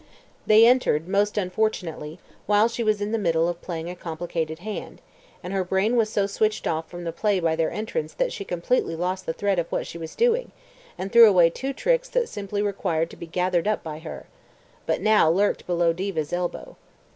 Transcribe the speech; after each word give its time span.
They 0.47 0.65
entered, 0.65 1.07
most 1.07 1.37
unfortunately, 1.37 2.17
while 2.47 2.67
she 2.67 2.83
was 2.83 3.01
in 3.01 3.11
the 3.11 3.19
middle 3.19 3.47
of 3.47 3.61
playing 3.61 3.87
a 3.87 3.95
complicated 3.95 4.57
hand, 4.57 4.99
and 5.43 5.53
her 5.53 5.63
brain 5.63 5.95
was 5.95 6.09
so 6.09 6.25
switched 6.25 6.65
off 6.65 6.89
from 6.89 7.03
the 7.03 7.11
play 7.11 7.39
by 7.39 7.55
their 7.55 7.69
entrance 7.69 8.15
that 8.15 8.33
she 8.33 8.43
completely 8.43 8.95
lost 8.95 9.27
the 9.27 9.33
thread 9.33 9.59
of 9.59 9.71
what 9.71 9.85
she 9.85 9.99
was 9.99 10.15
doing, 10.15 10.51
and 10.97 11.11
threw 11.11 11.29
away 11.29 11.51
two 11.51 11.71
tricks 11.71 12.09
that 12.09 12.29
simply 12.29 12.63
required 12.63 13.11
to 13.11 13.15
be 13.15 13.27
gathered 13.27 13.67
up 13.67 13.83
by 13.83 13.99
her, 13.99 14.25
but 14.87 15.01
now 15.01 15.29
lurked 15.29 15.67
below 15.67 15.93
Diva's 15.93 16.33
elbow. 16.33 16.77